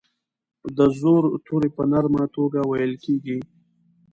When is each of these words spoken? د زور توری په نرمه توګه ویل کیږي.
د 0.77 0.79
زور 0.99 1.23
توری 1.45 1.69
په 1.77 1.83
نرمه 1.91 2.23
توګه 2.35 2.59
ویل 2.69 2.93
کیږي. 3.03 3.37